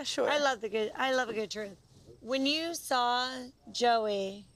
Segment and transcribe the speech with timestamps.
[0.00, 0.30] Yeah, sure.
[0.30, 0.92] I love the good.
[0.96, 1.76] I love a good truth.
[2.20, 3.28] When you saw
[3.70, 4.46] Joey,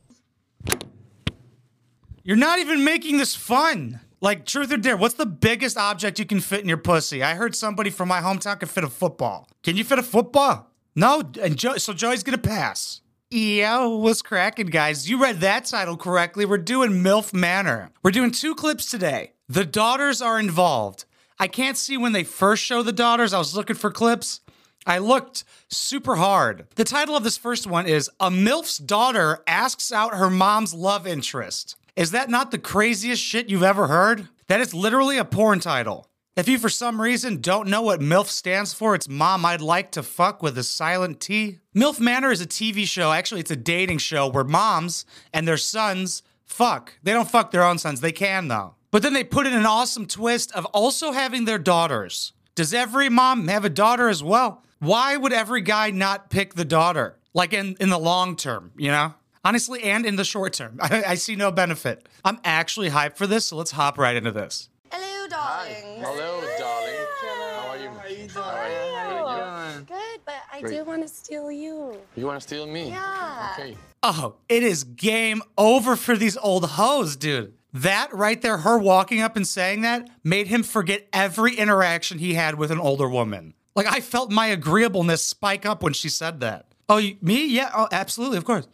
[2.23, 4.01] You're not even making this fun.
[4.22, 7.22] Like, truth or dare, what's the biggest object you can fit in your pussy?
[7.22, 9.46] I heard somebody from my hometown can fit a football.
[9.62, 10.71] Can you fit a football?
[10.96, 11.22] No?
[11.43, 13.02] And Joe, so Joey's gonna pass.
[13.30, 15.11] Yeah, what's cracking, guys?
[15.11, 16.46] You read that title correctly.
[16.46, 17.90] We're doing MILF Manor.
[18.02, 19.32] We're doing two clips today.
[19.50, 21.04] The daughters are involved.
[21.38, 23.34] I can't see when they first show the daughters.
[23.34, 24.40] I was looking for clips.
[24.87, 26.67] I looked super hard.
[26.75, 31.07] The title of this first one is A MILF's Daughter Asks Out Her Mom's Love
[31.07, 31.77] Interest.
[31.96, 34.28] Is that not the craziest shit you've ever heard?
[34.48, 36.08] That is literally a porn title.
[36.36, 39.92] If you, for some reason, don't know what MILF stands for, it's Mom I'd Like
[39.92, 41.61] to Fuck with a silent T.
[41.75, 43.12] MILF Manor is a TV show.
[43.12, 46.98] Actually, it's a dating show where moms and their sons fuck.
[47.03, 48.00] They don't fuck their own sons.
[48.00, 48.75] They can, though.
[48.91, 52.33] But then they put in an awesome twist of also having their daughters.
[52.55, 54.64] Does every mom have a daughter as well?
[54.78, 57.17] Why would every guy not pick the daughter?
[57.33, 59.14] Like in, in the long term, you know?
[59.44, 60.78] Honestly, and in the short term.
[60.81, 62.08] I, I see no benefit.
[62.25, 64.69] I'm actually hyped for this, so let's hop right into this.
[64.91, 66.03] Hello, darling.
[66.03, 66.94] Hello, darling.
[67.22, 67.89] How are you?
[68.28, 68.94] How are you?
[68.94, 69.81] How are you?
[69.84, 70.72] Good, but I Great.
[70.75, 71.98] do want to steal you.
[72.16, 72.88] You want to steal me?
[72.88, 73.55] Yeah.
[73.59, 73.77] Okay.
[74.03, 77.55] Oh, it is game over for these old hoes, dude.
[77.72, 82.34] That right there, her walking up and saying that, made him forget every interaction he
[82.34, 83.55] had with an older woman.
[83.75, 86.67] Like, I felt my agreeableness spike up when she said that.
[86.89, 87.47] Oh, you, me?
[87.47, 88.69] Yeah, oh, absolutely, of course.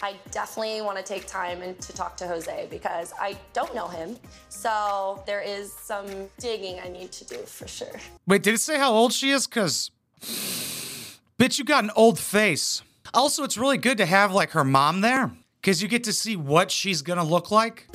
[0.00, 3.88] I definitely want to take time and to talk to Jose because I don't know
[3.88, 4.16] him.
[4.48, 6.06] So there is some
[6.38, 7.98] digging I need to do for sure.
[8.28, 9.48] Wait, did it say how old she is?
[9.48, 9.90] Because,
[11.36, 12.82] bitch, you got an old face.
[13.12, 16.36] Also, it's really good to have, like, her mom there, because you get to see
[16.36, 17.88] what she's gonna look like.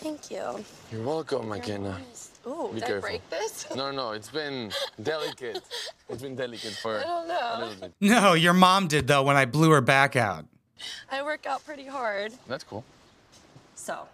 [0.00, 0.64] Thank you.
[0.90, 2.00] You're welcome, McKenna.
[2.46, 3.66] Ooh, Be did I break this?
[3.76, 5.62] No, no, it's been delicate.
[6.08, 7.66] It's been delicate for I don't a know.
[7.66, 7.92] little bit.
[8.00, 10.44] No, your mom did, though, when I blew her back out.
[11.10, 12.32] I work out pretty hard.
[12.48, 12.84] That's cool.
[13.76, 14.06] So,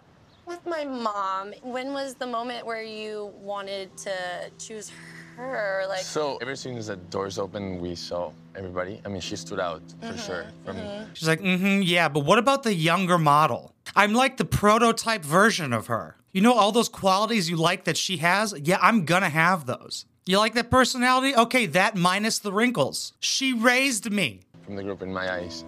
[0.45, 4.11] with my mom, when was the moment where you wanted to
[4.59, 4.91] choose
[5.35, 5.85] her?
[5.87, 9.01] Like, So ever since the doors open, we saw everybody.
[9.05, 10.77] I mean, she stood out for sure from
[11.13, 13.73] She's like, mm-hmm, yeah, but what about the younger model?
[13.95, 16.15] I'm like the prototype version of her.
[16.31, 18.53] You know all those qualities you like that she has?
[18.61, 20.05] Yeah, I'm gonna have those.
[20.27, 21.35] You like that personality?
[21.35, 23.13] Okay, that minus the wrinkles.
[23.19, 24.41] She raised me.
[24.63, 25.65] from the group in my eyes.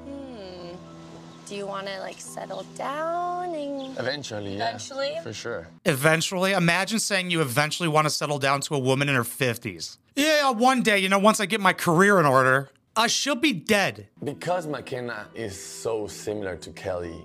[1.47, 4.67] do you want to like settle down and Eventually, yeah.
[4.69, 5.15] Eventually?
[5.23, 5.67] For sure.
[5.85, 9.97] Eventually, imagine saying you eventually want to settle down to a woman in her 50s.
[10.15, 13.53] Yeah, one day, you know, once I get my career in order, uh, she'll be
[13.53, 14.07] dead.
[14.23, 17.19] Because McKenna is so similar to Kelly,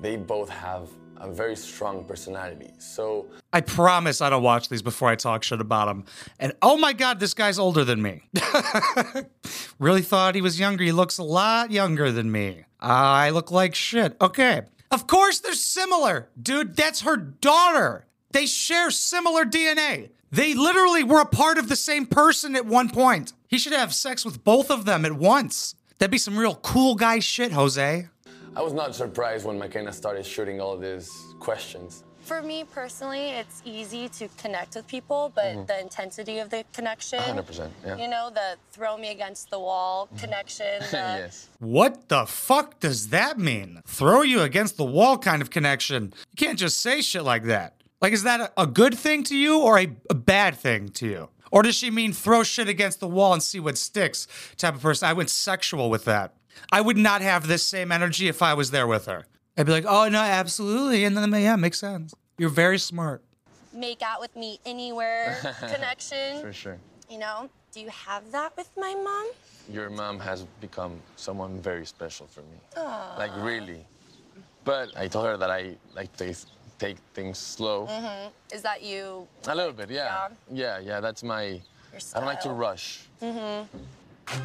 [0.00, 0.88] they both have
[1.20, 2.70] a very strong personality.
[2.78, 6.04] So I promise I don't watch these before I talk shit about him.
[6.38, 8.22] And oh my god, this guy's older than me.
[9.78, 10.84] really thought he was younger.
[10.84, 12.64] He looks a lot younger than me.
[12.80, 14.16] I look like shit.
[14.20, 14.62] Okay.
[14.90, 16.28] Of course they're similar.
[16.40, 18.06] Dude, that's her daughter.
[18.30, 20.10] They share similar DNA.
[20.30, 23.32] They literally were a part of the same person at one point.
[23.48, 25.74] He should have sex with both of them at once.
[25.98, 28.08] That'd be some real cool guy shit, Jose.
[28.58, 31.08] I was not surprised when McKenna started shooting all these
[31.38, 32.02] questions.
[32.22, 35.66] For me personally, it's easy to connect with people, but mm-hmm.
[35.66, 37.96] the intensity of the connection, 100%, yeah.
[37.96, 40.16] you know, the throw me against the wall mm-hmm.
[40.16, 41.48] connection, the, yes.
[41.60, 43.80] What the fuck does that mean?
[43.86, 46.12] Throw you against the wall kind of connection.
[46.32, 47.74] You can't just say shit like that.
[48.02, 51.06] Like, is that a, a good thing to you or a, a bad thing to
[51.06, 51.28] you?
[51.52, 54.26] Or does she mean throw shit against the wall and see what sticks
[54.56, 55.08] type of person?
[55.08, 56.34] I went sexual with that.
[56.72, 59.26] I would not have this same energy if I was there with her.
[59.56, 61.04] I'd be like, oh, no, absolutely.
[61.04, 62.14] And then, yeah, makes sense.
[62.38, 63.22] You're very smart.
[63.72, 66.40] make out with me anywhere connection.
[66.40, 66.78] For sure.
[67.10, 69.26] You know, do you have that with my mom?
[69.70, 72.56] Your mom has become someone very special for me.
[73.18, 73.84] Like really.
[74.64, 76.34] But I told her that I like to
[76.78, 77.86] take things slow.
[77.86, 78.28] Mm-hmm.
[78.54, 79.26] Is that you?
[79.46, 80.28] A little bit, yeah.
[80.52, 82.54] Yeah, yeah, that's my Your I don't like to style?
[82.54, 83.00] rush.
[83.22, 83.78] Mm-hmm.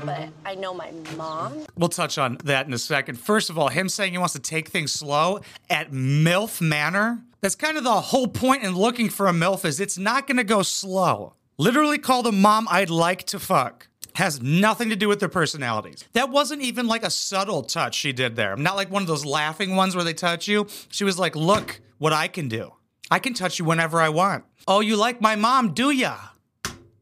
[0.05, 1.65] But I know my mom.
[1.77, 3.19] We'll touch on that in a second.
[3.19, 7.21] First of all, him saying he wants to take things slow at MILF Manor.
[7.41, 10.37] That's kind of the whole point in looking for a MILF is it's not going
[10.37, 11.33] to go slow.
[11.57, 13.87] Literally called a mom I'd like to fuck.
[14.15, 16.05] Has nothing to do with their personalities.
[16.13, 18.55] That wasn't even like a subtle touch she did there.
[18.55, 20.67] Not like one of those laughing ones where they touch you.
[20.89, 22.73] She was like, look what I can do.
[23.09, 24.45] I can touch you whenever I want.
[24.67, 26.15] Oh, you like my mom, do ya?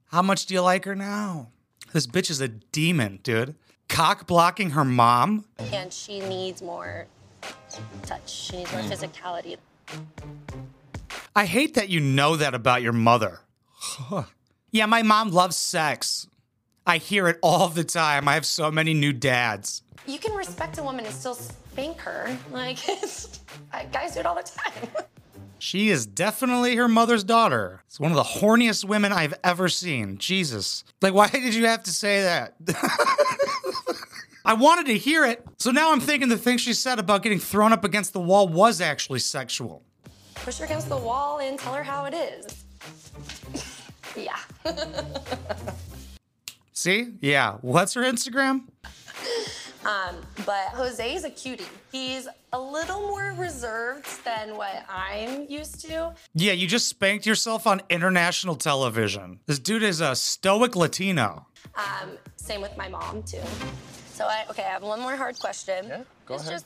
[0.05, 1.50] How much do you like her now?
[1.93, 3.55] This bitch is a demon, dude.
[3.89, 5.45] Cock blocking her mom?
[5.59, 7.07] and she needs more
[8.03, 8.29] touch.
[8.29, 8.89] She needs more mm.
[8.89, 9.57] physicality.
[11.35, 13.39] I hate that you know that about your mother.
[14.71, 16.27] yeah, my mom loves sex.
[16.85, 18.27] I hear it all the time.
[18.27, 19.83] I have so many new dads.
[20.07, 22.35] You can respect a woman and still spank her.
[22.51, 22.77] Like,
[23.91, 24.89] guys do it all the time.
[25.61, 27.83] She is definitely her mother's daughter.
[27.85, 30.17] It's one of the horniest women I've ever seen.
[30.17, 30.83] Jesus.
[31.03, 32.55] Like, why did you have to say that?
[34.43, 35.45] I wanted to hear it.
[35.59, 38.47] So now I'm thinking the thing she said about getting thrown up against the wall
[38.47, 39.83] was actually sexual.
[40.33, 42.65] Push her against the wall and tell her how it is.
[44.15, 44.39] yeah.
[46.73, 47.13] See?
[47.21, 47.57] Yeah.
[47.61, 48.63] What's her Instagram?
[49.85, 51.65] Um, but Jose is a cutie.
[51.91, 56.13] He's a little more reserved than what I'm used to.
[56.35, 59.39] Yeah, you just spanked yourself on international television.
[59.47, 61.47] This dude is a stoic Latino.
[61.75, 63.39] Um, same with my mom too.
[64.13, 65.85] So I okay, I have one more hard question.
[65.87, 66.53] Yeah, go It's ahead.
[66.53, 66.65] Just,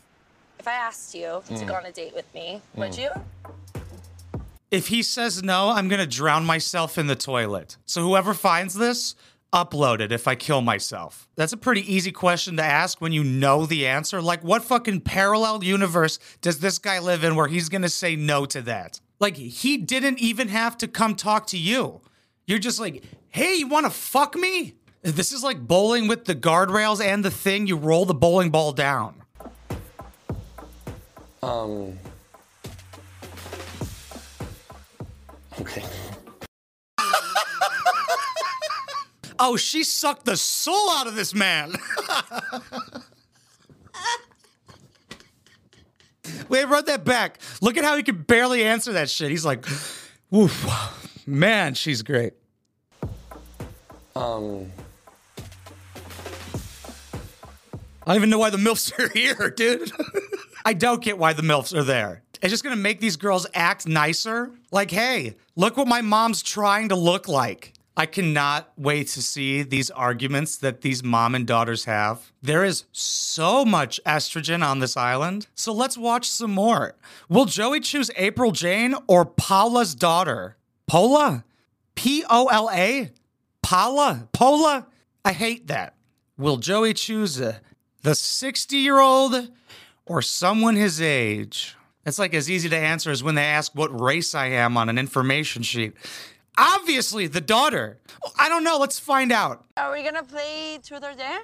[0.60, 3.10] if I asked you to go on a date with me, would you?
[4.72, 7.78] If he says no, I'm gonna drown myself in the toilet.
[7.86, 9.16] So whoever finds this,
[9.56, 11.30] upload it if I kill myself.
[11.36, 14.22] That's a pretty easy question to ask when you know the answer.
[14.22, 18.46] Like, what fucking parallel universe does this guy live in where he's gonna say no
[18.48, 19.00] to that?
[19.20, 22.02] Like, he didn't even have to come talk to you.
[22.46, 24.76] You're just like, hey, you wanna fuck me?
[25.02, 28.74] This is like bowling with the guardrails and the thing you roll the bowling ball
[28.74, 29.22] down.
[31.42, 31.98] Um.
[35.62, 35.84] Okay.
[39.40, 41.74] Oh, she sucked the soul out of this man.
[46.50, 47.40] Wait, run that back.
[47.62, 49.30] Look at how he could barely answer that shit.
[49.30, 49.66] He's like,
[50.32, 52.34] woof, man, she's great.
[54.16, 54.72] Um.
[58.08, 59.92] I don't even know why the MILFs are here, dude.
[60.64, 62.22] I don't get why the MILFs are there.
[62.42, 64.52] It's just gonna make these girls act nicer.
[64.72, 67.74] Like, hey, look what my mom's trying to look like.
[67.98, 72.32] I cannot wait to see these arguments that these mom and daughters have.
[72.42, 75.48] There is so much estrogen on this island.
[75.56, 76.96] So let's watch some more.
[77.30, 80.58] Will Joey choose April Jane or Paula's daughter?
[80.88, 81.46] Pola?
[81.96, 83.12] P O L A?
[83.62, 84.28] Paula?
[84.34, 84.88] Pola?
[85.24, 85.96] I hate that.
[86.38, 87.60] Will Joey choose uh,
[88.02, 89.50] the 60 year old
[90.06, 91.76] or someone his age?
[92.06, 94.90] It's like as easy to answer as when they ask what race I am on
[94.90, 95.94] an information sheet.
[96.58, 98.00] Obviously, the daughter.
[98.40, 98.78] I don't know.
[98.78, 99.66] Let's find out.
[99.78, 101.42] Are we gonna play Truth or Dare?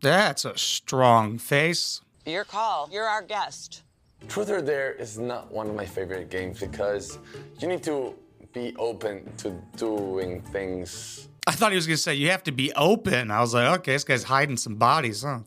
[0.00, 2.00] That's a strong face.
[2.26, 2.88] Your call.
[2.92, 3.82] You're our guest.
[4.28, 7.18] Truth or Dare is not one of my favorite games because
[7.58, 8.14] you need to
[8.52, 11.28] be open to doing things.
[11.46, 13.30] I thought he was going to say, you have to be open.
[13.30, 15.40] I was like, okay, this guy's hiding some bodies, huh?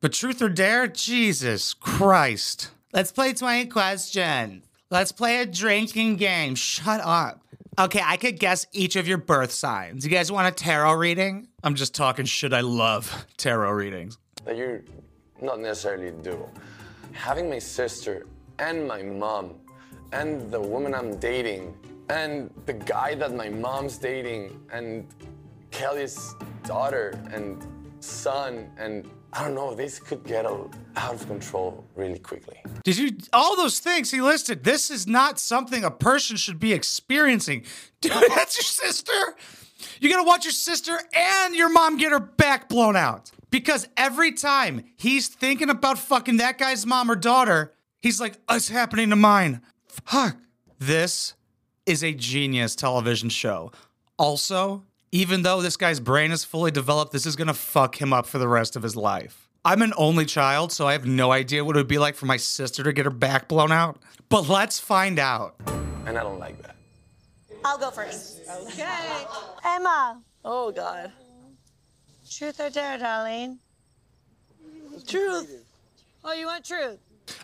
[0.00, 0.86] But truth or dare?
[0.88, 2.70] Jesus Christ.
[2.92, 4.64] Let's play 20 questions.
[4.90, 6.54] Let's play a drinking game.
[6.54, 7.42] Shut up.
[7.78, 10.04] Okay, I could guess each of your birth signs.
[10.04, 11.48] You guys want a tarot reading?
[11.62, 12.54] I'm just talking shit.
[12.54, 14.16] I love tarot readings.
[14.46, 14.82] that you
[15.42, 16.48] not necessarily do.
[17.12, 18.26] Having my sister
[18.58, 19.56] and my mom
[20.12, 21.74] and the woman I'm dating
[22.08, 25.06] and the guy that my mom's dating and
[25.70, 26.34] Kelly's
[26.64, 27.62] daughter and
[28.00, 32.56] son and I don't know, this could get out of control really quickly.
[32.84, 34.64] Did you all those things he listed?
[34.64, 37.64] This is not something a person should be experiencing.
[38.00, 39.36] Dude, that's your sister.
[40.00, 43.30] You gotta watch your sister and your mom get her back blown out.
[43.50, 48.56] Because every time he's thinking about fucking that guy's mom or daughter, he's like, oh,
[48.56, 49.62] it's happening to mine.
[49.86, 50.36] Fuck.
[50.78, 51.34] This
[51.86, 53.70] is a genius television show.
[54.18, 54.82] Also,
[55.12, 58.38] even though this guy's brain is fully developed, this is gonna fuck him up for
[58.38, 59.48] the rest of his life.
[59.64, 62.26] I'm an only child, so I have no idea what it would be like for
[62.26, 63.98] my sister to get her back blown out.
[64.28, 65.56] But let's find out.
[66.06, 66.76] And I don't like that.
[67.64, 68.42] I'll go first.
[68.48, 69.24] Okay.
[69.64, 71.10] Emma, Oh God.
[72.30, 73.58] truth or dare, darling?
[75.08, 75.64] Truth.
[76.24, 76.98] Oh, you want truth?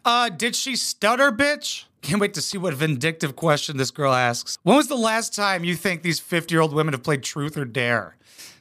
[0.05, 1.85] Uh, did she stutter, bitch?
[2.03, 4.59] Can't wait to see what vindictive question this girl asks.
[4.65, 7.57] When was the last time you think these 50 year old women have played truth
[7.57, 8.17] or dare?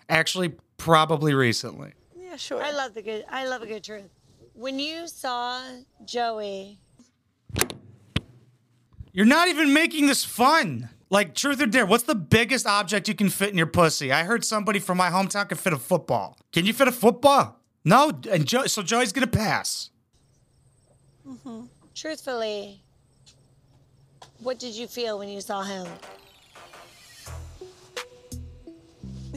[0.07, 1.93] Actually, probably recently.
[2.15, 2.61] Yeah, sure.
[2.63, 3.25] I love the good.
[3.29, 4.09] I love a good truth.
[4.53, 5.61] When you saw
[6.05, 6.79] Joey,
[9.13, 10.89] You're not even making this fun.
[11.09, 14.13] Like, truth or dare, what's the biggest object you can fit in your pussy?
[14.13, 16.37] I heard somebody from my hometown can fit a football.
[16.53, 17.59] Can you fit a football?
[17.83, 18.11] No?
[18.31, 19.89] And jo- so Joey's gonna pass.
[21.27, 21.65] Mm-hmm.
[21.93, 22.81] truthfully,
[24.41, 25.87] what did you feel when you saw him?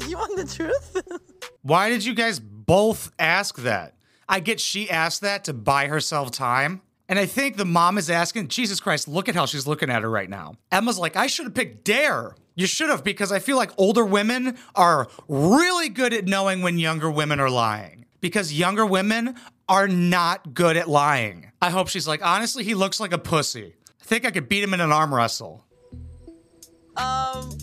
[0.08, 1.02] You want the truth?
[1.62, 3.94] Why did you guys both ask that?
[4.28, 6.82] I get she asked that to buy herself time.
[7.08, 10.02] And I think the mom is asking, Jesus Christ, look at how she's looking at
[10.02, 10.56] her right now.
[10.72, 12.34] Emma's like, I should have picked Dare.
[12.56, 16.78] You should have, because I feel like older women are really good at knowing when
[16.78, 18.04] younger women are lying.
[18.20, 19.36] Because younger women
[19.68, 21.52] are not good at lying.
[21.62, 23.74] I hope she's like, honestly, he looks like a pussy.
[24.04, 25.64] I think I could beat him in an arm wrestle.
[26.94, 27.56] Um,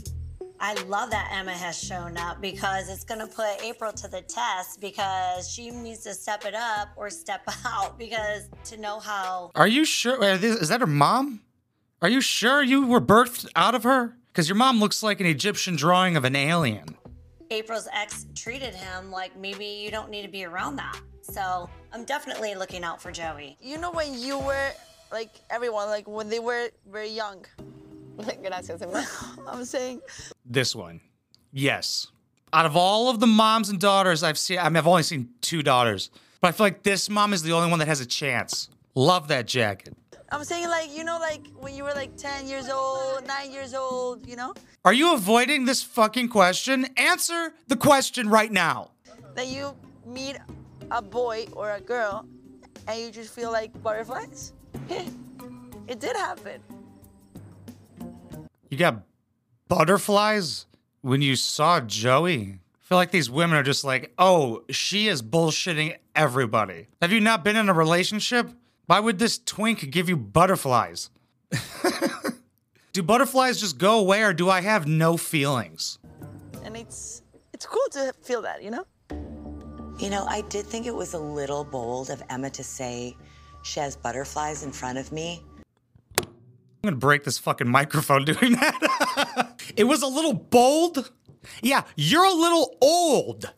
[0.59, 4.21] I love that Emma has shown up because it's going to put April to the
[4.21, 9.51] test because she needs to step it up or step out because to know how
[9.53, 10.23] Are you sure?
[10.23, 11.41] Is that her mom?
[12.01, 14.15] Are you sure you were birthed out of her?
[14.33, 16.97] Because your mom looks like an Egyptian drawing of an alien.
[17.51, 20.99] April's ex treated him, like maybe you don't need to be around that.
[21.21, 23.57] So I'm definitely looking out for Joey.
[23.61, 24.71] you know when you were
[25.11, 27.45] like everyone, like when they were very young.
[28.43, 28.81] Gracias,
[29.47, 30.01] I'm saying
[30.45, 31.01] This one.
[31.51, 32.07] Yes.
[32.53, 35.29] Out of all of the moms and daughters I've seen, I mean, I've only seen
[35.41, 36.09] two daughters,
[36.41, 38.69] but I feel like this mom is the only one that has a chance.
[38.93, 39.95] Love that jacket.
[40.33, 43.73] I'm saying like you know like when you were like 10 years old, 9 years
[43.73, 44.53] old, you know?
[44.85, 46.87] Are you avoiding this fucking question?
[46.97, 48.91] Answer the question right now.
[49.35, 49.75] That you
[50.05, 50.37] meet
[50.89, 52.25] a boy or a girl
[52.87, 54.53] and you just feel like butterflies?
[55.87, 56.61] It did happen.
[58.69, 59.03] You got
[59.67, 60.65] butterflies
[61.01, 62.59] when you saw Joey?
[62.59, 66.87] I feel like these women are just like, oh, she is bullshitting everybody.
[67.01, 68.49] Have you not been in a relationship?
[68.85, 71.09] Why would this twink give you butterflies?
[72.93, 75.99] do butterflies just go away or do I have no feelings?
[76.63, 77.21] And it's
[77.53, 78.85] it's cool to feel that, you know?
[79.99, 83.15] You know, I did think it was a little bold of Emma to say
[83.63, 85.41] she has butterflies in front of me.
[86.17, 86.25] I'm
[86.83, 89.55] gonna break this fucking microphone doing that.
[89.75, 91.11] it was a little bold.
[91.61, 93.51] Yeah, you're a little old.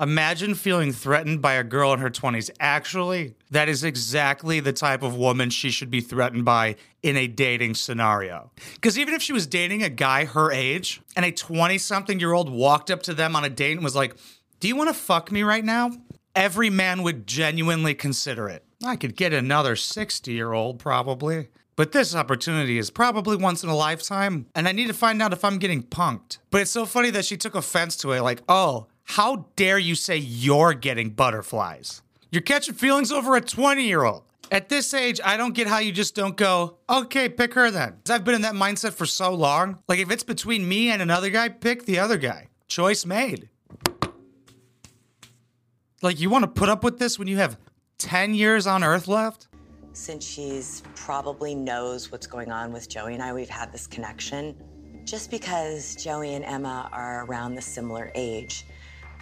[0.00, 2.50] Imagine feeling threatened by a girl in her 20s.
[2.58, 7.28] Actually, that is exactly the type of woman she should be threatened by in a
[7.28, 8.50] dating scenario.
[8.74, 12.32] Because even if she was dating a guy her age and a 20 something year
[12.32, 14.16] old walked up to them on a date and was like,
[14.58, 15.92] Do you want to fuck me right now?
[16.34, 18.64] Every man would genuinely consider it.
[18.84, 21.48] I could get another 60 year old probably.
[21.76, 25.32] But this opportunity is probably once in a lifetime, and I need to find out
[25.32, 26.38] if I'm getting punked.
[26.50, 29.94] But it's so funny that she took offense to it, like, oh, how dare you
[29.94, 32.02] say you're getting butterflies?
[32.30, 34.22] You're catching feelings over a 20 year old.
[34.50, 37.96] At this age, I don't get how you just don't go, okay, pick her then.
[38.10, 39.78] I've been in that mindset for so long.
[39.88, 42.48] Like, if it's between me and another guy, pick the other guy.
[42.68, 43.48] Choice made.
[46.02, 47.56] Like, you want to put up with this when you have
[47.98, 49.46] 10 years on Earth left?
[49.92, 54.56] Since she's probably knows what's going on with Joey and I, we've had this connection.
[55.04, 58.66] Just because Joey and Emma are around the similar age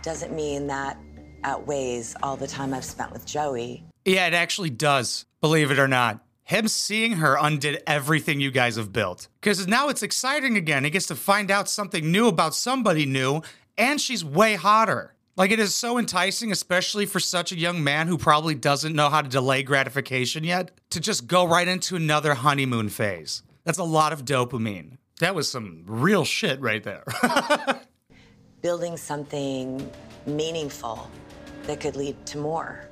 [0.03, 0.97] doesn't mean that
[1.45, 3.85] outweighs all the time I've spent with Joey.
[4.07, 6.25] Yeah, it actually does, believe it or not.
[6.45, 9.29] Him seeing her undid everything you guys have built.
[9.41, 10.85] Because now it's exciting again.
[10.85, 13.43] He gets to find out something new about somebody new,
[13.77, 15.15] and she's way hotter.
[15.37, 19.09] Like, it is so enticing, especially for such a young man who probably doesn't know
[19.09, 23.43] how to delay gratification yet, to just go right into another honeymoon phase.
[23.65, 24.99] That's a lot of dopamine.
[25.21, 27.05] That was some real shit right there.
[28.63, 29.91] Building something
[30.27, 31.11] meaningful
[31.65, 32.90] that could lead to more.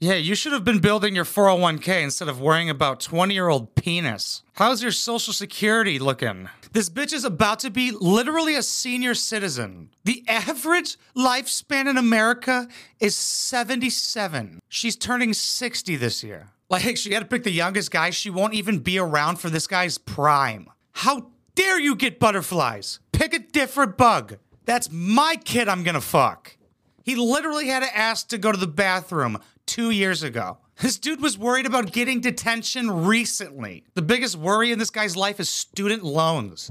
[0.00, 3.74] Yeah, you should have been building your 401k instead of worrying about 20 year old
[3.76, 4.42] penis.
[4.54, 6.48] How's your social security looking?
[6.72, 9.90] This bitch is about to be literally a senior citizen.
[10.04, 14.60] The average lifespan in America is 77.
[14.68, 16.48] She's turning 60 this year.
[16.68, 18.10] Like, she had to pick the youngest guy.
[18.10, 20.68] She won't even be around for this guy's prime.
[20.92, 22.98] How dare you get butterflies?
[23.12, 24.38] Pick a different bug.
[24.64, 26.56] That's my kid I'm gonna fuck.
[27.04, 30.58] He literally had to ask to go to the bathroom two years ago.
[30.80, 33.84] This dude was worried about getting detention recently.
[33.94, 36.70] The biggest worry in this guy's life is student loans.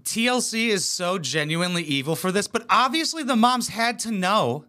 [0.00, 4.64] TLC is so genuinely evil for this, but obviously the moms had to know.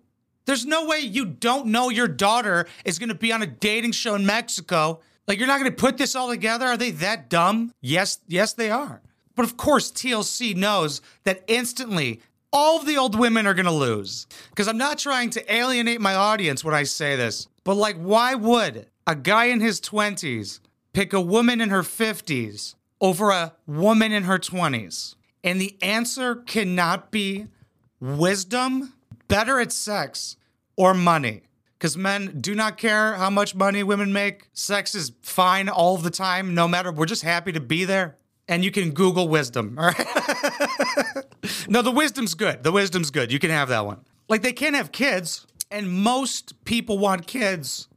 [0.46, 4.16] There's no way you don't know your daughter is gonna be on a dating show
[4.16, 5.00] in Mexico.
[5.28, 6.68] Like, you're not gonna put this all together?
[6.68, 7.74] Are they that dumb?
[7.80, 9.02] Yes, yes, they are.
[9.36, 12.22] But of course, TLC knows that instantly
[12.54, 14.28] all of the old women are gonna lose.
[14.50, 18.36] Because I'm not trying to alienate my audience when I say this, but like, why
[18.36, 20.60] would a guy in his 20s
[20.94, 25.16] pick a woman in her 50s over a woman in her 20s?
[25.44, 27.48] And the answer cannot be
[28.00, 28.94] wisdom,
[29.28, 30.38] better at sex,
[30.78, 31.42] or money.
[31.78, 34.48] Because men do not care how much money women make.
[34.54, 36.94] Sex is fine all the time, no matter.
[36.94, 38.16] We're just happy to be there.
[38.48, 40.08] And you can Google wisdom, all right?
[41.70, 42.64] no, the wisdom's good.
[42.64, 43.32] The wisdom's good.
[43.32, 44.02] You can have that one.
[44.30, 47.88] Like, they can't have kids, and most people want kids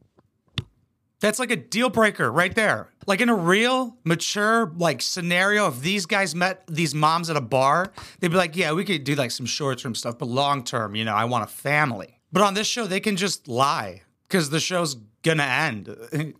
[1.19, 2.89] That's like a deal breaker right there.
[3.07, 7.41] Like in a real mature like scenario, if these guys met these moms at a
[7.41, 10.63] bar, they'd be like, "Yeah, we could do like some short term stuff, but long
[10.63, 14.03] term, you know, I want a family." But on this show, they can just lie
[14.27, 16.35] because the show's gonna end, and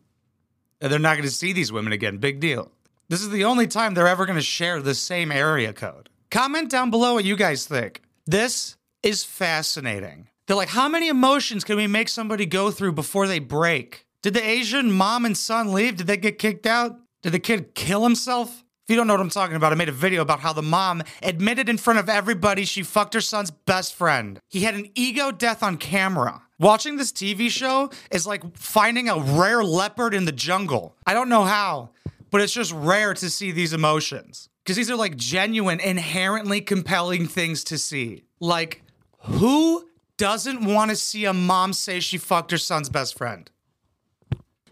[0.80, 2.18] they're not gonna see these women again.
[2.18, 2.72] Big deal.
[3.10, 6.10] This is the only time they're ever gonna share the same area code.
[6.30, 8.02] Comment down below what you guys think.
[8.26, 10.28] This is fascinating.
[10.46, 14.06] They're like, how many emotions can we make somebody go through before they break?
[14.24, 15.96] Did the Asian mom and son leave?
[15.96, 17.00] Did they get kicked out?
[17.24, 18.64] Did the kid kill himself?
[18.84, 20.62] If you don't know what I'm talking about, I made a video about how the
[20.62, 24.40] mom admitted in front of everybody she fucked her son's best friend.
[24.50, 26.42] He had an ego death on camera.
[26.60, 30.96] Watching this TV show is like finding a rare leopard in the jungle.
[31.06, 31.92] I don't know how,
[32.32, 34.50] but it's just rare to see these emotions.
[34.64, 38.26] Because these are like genuine, inherently compelling things to see.
[38.40, 38.84] Like,
[39.20, 43.50] who doesn't want to see a mom say she fucked her son's best friend?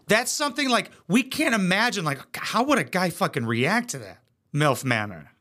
[0.08, 2.04] That's something like we can't imagine.
[2.04, 4.18] Like, how would a guy fucking react to that?
[4.54, 5.32] MILF Manor.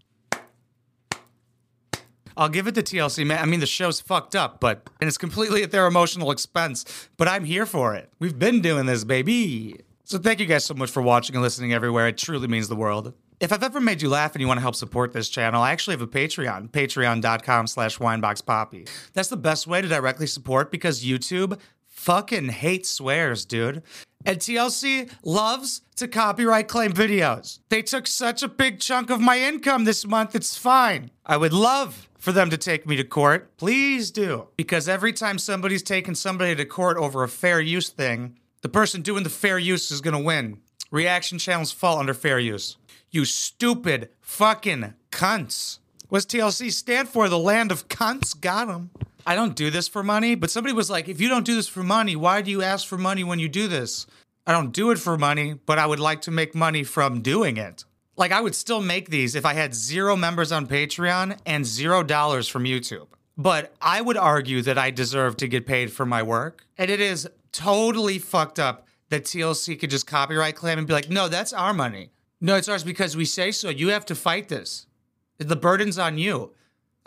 [2.37, 3.39] I'll give it to TLC, man.
[3.39, 7.09] I mean, the show's fucked up, but and it's completely at their emotional expense.
[7.17, 8.09] But I'm here for it.
[8.19, 9.84] We've been doing this, baby.
[10.07, 12.07] So thank you guys so much for watching and listening everywhere.
[12.07, 13.13] It truly means the world.
[13.39, 15.71] If I've ever made you laugh and you want to help support this channel, I
[15.71, 18.87] actually have a Patreon, patreon.com slash wineboxpapi.
[19.13, 23.81] That's the best way to directly support because YouTube fucking hates swears, dude.
[24.27, 27.59] And TLC loves to copyright claim videos.
[27.69, 31.09] They took such a big chunk of my income this month, it's fine.
[31.25, 33.57] I would love for them to take me to court.
[33.57, 34.49] Please do.
[34.55, 39.03] Because every time somebody's taken somebody to court over a fair use thing, the person
[39.03, 40.57] doing the fair use is gonna win.
[40.89, 42.77] Reaction channels fall under fair use.
[43.11, 45.77] You stupid fucking cunts.
[46.09, 47.29] What's TLC stand for?
[47.29, 48.33] The land of cunts?
[48.33, 48.89] Got 'em.
[49.23, 51.67] I don't do this for money, but somebody was like, if you don't do this
[51.67, 54.07] for money, why do you ask for money when you do this?
[54.47, 57.57] I don't do it for money, but I would like to make money from doing
[57.57, 57.85] it.
[58.17, 62.01] Like, I would still make these if I had zero members on Patreon and zero
[62.01, 63.09] dollars from YouTube.
[63.37, 66.65] But I would argue that I deserve to get paid for my work.
[66.79, 71.09] And it is totally fucked up that TLC could just copyright claim and be like,
[71.09, 72.09] no, that's our money.
[72.41, 73.69] No, it's ours because we say so.
[73.69, 74.87] You have to fight this.
[75.37, 76.53] The burden's on you.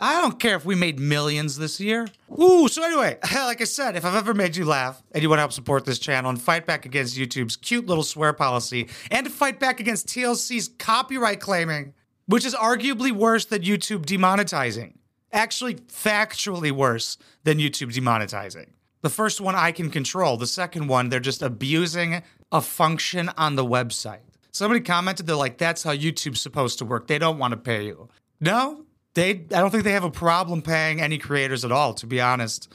[0.01, 2.07] I don't care if we made millions this year.
[2.39, 5.39] Ooh, so anyway, like I said, if I've ever made you laugh and you want
[5.39, 9.25] to help support this channel and fight back against YouTube's cute little swear policy and
[9.25, 11.93] to fight back against TLC's copyright claiming,
[12.27, 14.93] which is arguably worse than YouTube demonetizing.
[15.33, 18.67] Actually, factually worse than YouTube demonetizing.
[19.01, 20.37] The first one I can control.
[20.37, 24.19] The second one, they're just abusing a function on the website.
[24.51, 27.07] Somebody commented, they're like, that's how YouTube's supposed to work.
[27.07, 28.09] They don't want to pay you.
[28.41, 32.07] No, they I don't think they have a problem paying any creators at all, to
[32.07, 32.71] be honest.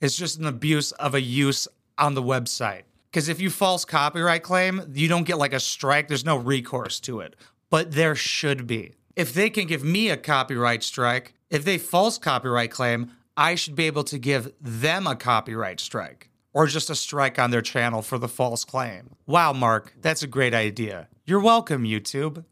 [0.00, 2.82] It's just an abuse of a use on the website.
[3.10, 7.00] Because if you false copyright claim, you don't get like a strike, there's no recourse
[7.00, 7.36] to it.
[7.70, 8.94] But there should be.
[9.16, 13.76] If they can give me a copyright strike, if they false copyright claim, I should
[13.76, 18.02] be able to give them a copyright strike or just a strike on their channel
[18.02, 19.10] for the false claim.
[19.28, 21.06] Wow, Mark, that's a great idea.
[21.24, 22.44] You're welcome, YouTube.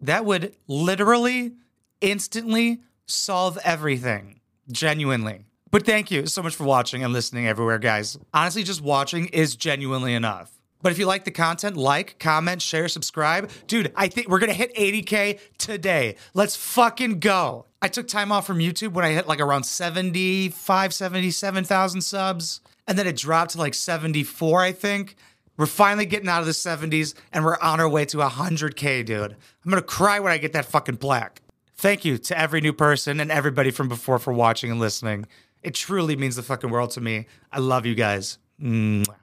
[0.00, 1.52] That would literally
[2.00, 4.40] instantly solve everything.
[4.68, 5.44] Genuinely.
[5.70, 8.18] But thank you so much for watching and listening everywhere, guys.
[8.34, 10.50] Honestly, just watching is genuinely enough.
[10.82, 13.50] But if you like the content, like, comment, share, subscribe.
[13.68, 16.16] Dude, I think we're gonna hit 80K today.
[16.34, 17.66] Let's fucking go.
[17.86, 22.60] I took time off from YouTube when I hit like around 75, 77,000 subs.
[22.88, 25.14] And then it dropped to like 74, I think.
[25.56, 29.36] We're finally getting out of the 70s and we're on our way to 100K, dude.
[29.64, 31.40] I'm gonna cry when I get that fucking plaque.
[31.76, 35.24] Thank you to every new person and everybody from before for watching and listening.
[35.62, 37.26] It truly means the fucking world to me.
[37.52, 38.38] I love you guys.
[38.60, 39.14] Mwah.